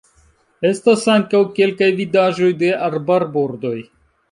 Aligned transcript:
Estas 0.69 1.03
ankaŭ 1.15 1.41
kelkaj 1.59 1.91
vidaĵoj 2.01 2.51
de 2.65 2.73
arbarbordoj. 2.89 3.79